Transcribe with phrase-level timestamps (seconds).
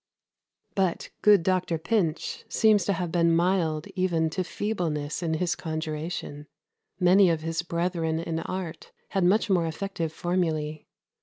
[0.73, 6.47] "But "good doctor Pinch" seems to have been mild even to feebleness in his conjuration;
[6.99, 10.87] many of his brethren in art had much more effective formulae.